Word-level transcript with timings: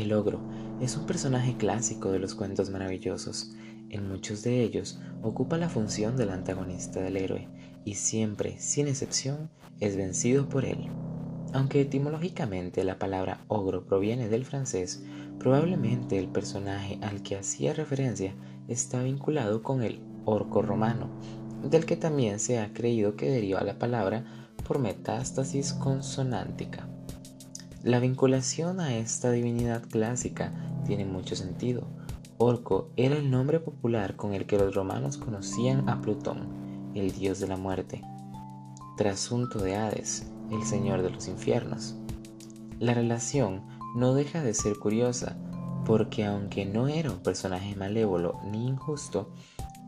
El 0.00 0.14
ogro 0.14 0.40
es 0.80 0.96
un 0.96 1.04
personaje 1.04 1.58
clásico 1.58 2.10
de 2.10 2.18
los 2.18 2.34
cuentos 2.34 2.70
maravillosos. 2.70 3.52
En 3.90 4.08
muchos 4.08 4.42
de 4.42 4.62
ellos 4.62 4.98
ocupa 5.20 5.58
la 5.58 5.68
función 5.68 6.16
del 6.16 6.30
antagonista 6.30 7.02
del 7.02 7.18
héroe 7.18 7.48
y 7.84 7.96
siempre, 7.96 8.58
sin 8.58 8.88
excepción, 8.88 9.50
es 9.78 9.98
vencido 9.98 10.48
por 10.48 10.64
él. 10.64 10.88
Aunque 11.52 11.82
etimológicamente 11.82 12.82
la 12.82 12.98
palabra 12.98 13.44
ogro 13.48 13.84
proviene 13.84 14.30
del 14.30 14.46
francés, 14.46 15.04
probablemente 15.38 16.18
el 16.18 16.28
personaje 16.28 16.98
al 17.02 17.22
que 17.22 17.36
hacía 17.36 17.74
referencia 17.74 18.34
está 18.68 19.02
vinculado 19.02 19.62
con 19.62 19.82
el 19.82 20.00
orco 20.24 20.62
romano, 20.62 21.10
del 21.62 21.84
que 21.84 21.98
también 21.98 22.40
se 22.40 22.58
ha 22.58 22.72
creído 22.72 23.16
que 23.16 23.28
deriva 23.28 23.62
la 23.64 23.78
palabra 23.78 24.24
por 24.66 24.78
metástasis 24.78 25.74
consonántica. 25.74 26.88
La 27.82 27.98
vinculación 27.98 28.78
a 28.78 28.94
esta 28.94 29.30
divinidad 29.30 29.82
clásica 29.88 30.52
tiene 30.84 31.06
mucho 31.06 31.34
sentido. 31.34 31.86
Orco 32.36 32.90
era 32.96 33.16
el 33.16 33.30
nombre 33.30 33.58
popular 33.58 34.16
con 34.16 34.34
el 34.34 34.44
que 34.44 34.58
los 34.58 34.74
romanos 34.74 35.16
conocían 35.16 35.88
a 35.88 36.02
Plutón, 36.02 36.92
el 36.94 37.12
dios 37.12 37.40
de 37.40 37.48
la 37.48 37.56
muerte. 37.56 38.02
Trasunto 38.98 39.60
de 39.60 39.76
Hades, 39.76 40.30
el 40.50 40.62
señor 40.64 41.00
de 41.00 41.08
los 41.08 41.26
infiernos. 41.26 41.96
La 42.78 42.92
relación 42.92 43.62
no 43.96 44.12
deja 44.12 44.42
de 44.42 44.52
ser 44.52 44.76
curiosa, 44.76 45.38
porque 45.86 46.26
aunque 46.26 46.66
no 46.66 46.86
era 46.86 47.10
un 47.10 47.22
personaje 47.22 47.76
malévolo 47.76 48.40
ni 48.52 48.68
injusto, 48.68 49.32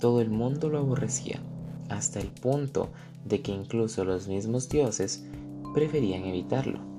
todo 0.01 0.23
el 0.23 0.31
mundo 0.31 0.71
lo 0.71 0.79
aborrecía, 0.79 1.43
hasta 1.91 2.21
el 2.21 2.29
punto 2.29 2.91
de 3.27 3.43
que 3.43 3.53
incluso 3.53 4.03
los 4.07 4.29
mismos 4.29 4.71
dioses 4.71 5.27
preferían 5.75 6.25
evitarlo. 6.25 6.92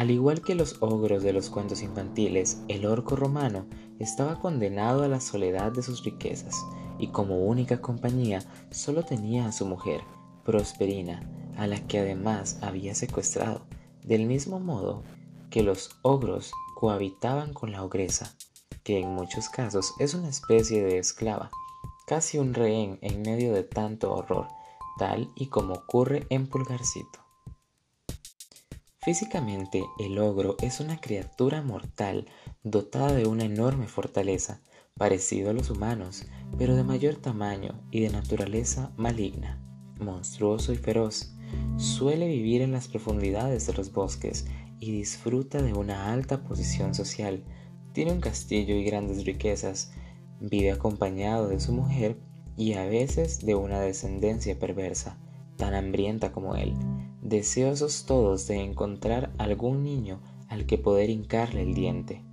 Al 0.00 0.10
igual 0.10 0.40
que 0.40 0.54
los 0.54 0.78
ogros 0.80 1.22
de 1.22 1.34
los 1.34 1.50
cuentos 1.50 1.82
infantiles, 1.82 2.62
el 2.68 2.86
orco 2.86 3.16
romano 3.16 3.66
estaba 3.98 4.40
condenado 4.40 5.02
a 5.02 5.08
la 5.08 5.20
soledad 5.20 5.72
de 5.72 5.82
sus 5.82 6.02
riquezas 6.02 6.54
y 6.98 7.08
como 7.08 7.44
única 7.44 7.82
compañía 7.82 8.42
solo 8.70 9.04
tenía 9.04 9.46
a 9.46 9.52
su 9.52 9.66
mujer, 9.66 10.00
Prosperina, 10.42 11.30
a 11.58 11.66
la 11.66 11.86
que 11.86 11.98
además 11.98 12.60
había 12.62 12.94
secuestrado, 12.94 13.66
del 14.02 14.24
mismo 14.24 14.58
modo 14.58 15.02
que 15.50 15.62
los 15.62 15.90
ogros 16.00 16.50
cohabitaban 16.76 17.52
con 17.52 17.70
la 17.70 17.84
ogresa, 17.84 18.34
que 18.82 19.00
en 19.00 19.10
muchos 19.10 19.50
casos 19.50 19.92
es 19.98 20.14
una 20.14 20.30
especie 20.30 20.82
de 20.82 20.96
esclava, 20.96 21.50
casi 22.06 22.38
un 22.38 22.54
rehén 22.54 22.98
en 23.02 23.20
medio 23.20 23.52
de 23.52 23.64
tanto 23.64 24.14
horror, 24.14 24.48
tal 24.98 25.30
y 25.34 25.48
como 25.48 25.74
ocurre 25.74 26.26
en 26.30 26.46
Pulgarcito. 26.46 27.29
Físicamente, 29.02 29.82
el 29.98 30.18
ogro 30.18 30.56
es 30.60 30.78
una 30.78 31.00
criatura 31.00 31.62
mortal 31.62 32.26
dotada 32.62 33.14
de 33.14 33.26
una 33.26 33.44
enorme 33.44 33.88
fortaleza, 33.88 34.60
parecido 34.94 35.48
a 35.48 35.52
los 35.54 35.70
humanos, 35.70 36.26
pero 36.58 36.76
de 36.76 36.84
mayor 36.84 37.14
tamaño 37.14 37.80
y 37.90 38.00
de 38.00 38.10
naturaleza 38.10 38.92
maligna, 38.98 39.58
monstruoso 39.98 40.74
y 40.74 40.76
feroz. 40.76 41.34
Suele 41.78 42.28
vivir 42.28 42.60
en 42.60 42.72
las 42.72 42.88
profundidades 42.88 43.66
de 43.66 43.72
los 43.72 43.90
bosques 43.90 44.44
y 44.80 44.92
disfruta 44.92 45.62
de 45.62 45.72
una 45.72 46.12
alta 46.12 46.44
posición 46.44 46.94
social. 46.94 47.42
Tiene 47.94 48.12
un 48.12 48.20
castillo 48.20 48.74
y 48.74 48.84
grandes 48.84 49.24
riquezas. 49.24 49.92
Vive 50.40 50.72
acompañado 50.72 51.48
de 51.48 51.58
su 51.58 51.72
mujer 51.72 52.18
y 52.54 52.74
a 52.74 52.84
veces 52.84 53.46
de 53.46 53.54
una 53.54 53.80
descendencia 53.80 54.58
perversa, 54.58 55.16
tan 55.56 55.72
hambrienta 55.72 56.32
como 56.32 56.54
él 56.54 56.74
deseosos 57.30 58.06
todos 58.06 58.48
de 58.48 58.56
encontrar 58.56 59.32
algún 59.38 59.84
niño 59.84 60.20
al 60.48 60.66
que 60.66 60.78
poder 60.78 61.10
hincarle 61.10 61.62
el 61.62 61.74
diente. 61.74 62.24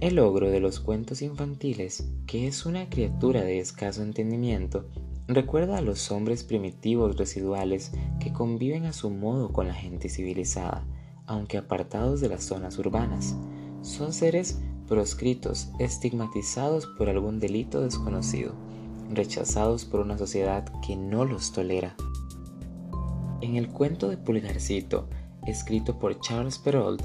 El 0.00 0.18
ogro 0.18 0.50
de 0.50 0.58
los 0.58 0.80
cuentos 0.80 1.22
infantiles, 1.22 2.10
que 2.26 2.48
es 2.48 2.66
una 2.66 2.90
criatura 2.90 3.42
de 3.42 3.60
escaso 3.60 4.02
entendimiento, 4.02 4.86
recuerda 5.28 5.78
a 5.78 5.82
los 5.82 6.10
hombres 6.10 6.42
primitivos 6.42 7.16
residuales 7.16 7.92
que 8.18 8.32
conviven 8.32 8.86
a 8.86 8.92
su 8.92 9.08
modo 9.08 9.52
con 9.52 9.68
la 9.68 9.74
gente 9.74 10.08
civilizada, 10.08 10.84
aunque 11.26 11.56
apartados 11.56 12.20
de 12.20 12.28
las 12.28 12.42
zonas 12.42 12.76
urbanas. 12.76 13.36
Son 13.82 14.12
seres 14.12 14.58
proscritos, 14.88 15.68
estigmatizados 15.78 16.88
por 16.98 17.08
algún 17.08 17.38
delito 17.38 17.82
desconocido, 17.82 18.52
rechazados 19.10 19.84
por 19.84 20.00
una 20.00 20.18
sociedad 20.18 20.64
que 20.84 20.96
no 20.96 21.24
los 21.24 21.52
tolera. 21.52 21.94
En 23.40 23.56
el 23.56 23.68
cuento 23.68 24.10
de 24.10 24.18
Pulgarcito, 24.18 25.08
escrito 25.46 25.98
por 25.98 26.20
Charles 26.20 26.58
Perrault, 26.58 27.02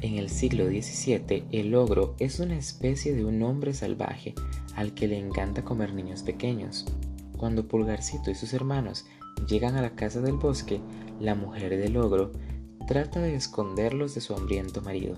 en 0.00 0.16
el 0.16 0.28
siglo 0.28 0.66
XVII, 0.66 1.44
el 1.52 1.74
ogro 1.76 2.16
es 2.18 2.40
una 2.40 2.56
especie 2.56 3.14
de 3.14 3.24
un 3.24 3.40
hombre 3.44 3.72
salvaje 3.74 4.34
al 4.74 4.92
que 4.92 5.06
le 5.06 5.18
encanta 5.18 5.64
comer 5.64 5.94
niños 5.94 6.22
pequeños. 6.22 6.84
Cuando 7.36 7.68
Pulgarcito 7.68 8.28
y 8.30 8.34
sus 8.34 8.54
hermanos 8.54 9.06
llegan 9.48 9.76
a 9.76 9.82
la 9.82 9.94
casa 9.94 10.20
del 10.20 10.34
bosque, 10.34 10.80
la 11.20 11.36
mujer 11.36 11.76
del 11.78 11.96
ogro 11.96 12.32
trata 12.88 13.20
de 13.20 13.36
esconderlos 13.36 14.16
de 14.16 14.20
su 14.20 14.34
hambriento 14.34 14.82
marido, 14.82 15.14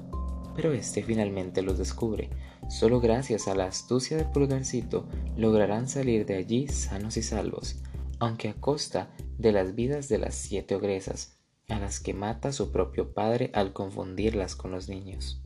pero 0.55 0.75
este 0.75 1.03
finalmente 1.03 1.63
los 1.63 1.79
descubre. 1.79 2.29
Solo 2.69 3.01
gracias 3.01 3.49
a 3.49 3.55
la 3.55 3.65
astucia 3.65 4.19
de 4.19 4.25
Pulgarcito 4.27 5.07
lograrán 5.39 5.89
salir 5.89 6.27
de 6.27 6.37
allí 6.37 6.69
sanos 6.69 7.17
y 7.17 7.23
salvos, 7.23 7.77
aunque 8.21 8.51
a 8.51 8.55
costa 8.55 9.11
de 9.39 9.51
las 9.51 9.75
vidas 9.75 10.09
de 10.09 10.19
las 10.19 10.35
siete 10.35 10.77
ogresas, 10.77 11.39
a 11.69 11.81
las 11.81 12.01
que 12.01 12.15
mata 12.15 12.53
su 12.53 12.71
propio 12.71 13.13
padre 13.13 13.51
al 13.55 13.73
confundirlas 13.73 14.55
con 14.55 14.71
los 14.71 14.89
niños. 14.89 15.43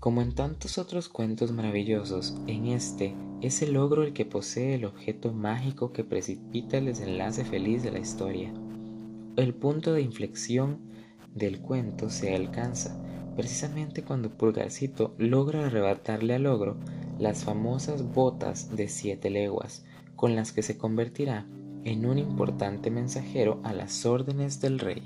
Como 0.00 0.22
en 0.22 0.34
tantos 0.34 0.78
otros 0.78 1.10
cuentos 1.10 1.52
maravillosos, 1.52 2.34
en 2.46 2.68
este 2.68 3.14
es 3.42 3.60
el 3.60 3.76
ogro 3.76 4.02
el 4.02 4.14
que 4.14 4.24
posee 4.24 4.74
el 4.74 4.86
objeto 4.86 5.32
mágico 5.32 5.92
que 5.92 6.04
precipita 6.04 6.78
el 6.78 6.86
desenlace 6.86 7.44
feliz 7.44 7.82
de 7.82 7.92
la 7.92 7.98
historia. 7.98 8.50
El 9.36 9.52
punto 9.52 9.92
de 9.92 10.00
inflexión 10.00 10.78
del 11.34 11.60
cuento 11.60 12.08
se 12.08 12.34
alcanza 12.34 12.98
precisamente 13.36 14.02
cuando 14.02 14.30
Pulgarcito 14.30 15.14
logra 15.18 15.66
arrebatarle 15.66 16.34
al 16.34 16.46
ogro 16.46 16.76
las 17.18 17.44
famosas 17.44 18.02
botas 18.12 18.74
de 18.74 18.88
siete 18.88 19.28
leguas, 19.30 19.84
con 20.20 20.36
las 20.36 20.52
que 20.52 20.60
se 20.60 20.76
convertirá 20.76 21.46
en 21.84 22.04
un 22.04 22.18
importante 22.18 22.90
mensajero 22.90 23.58
a 23.64 23.72
las 23.72 24.04
órdenes 24.04 24.60
del 24.60 24.78
rey. 24.78 25.02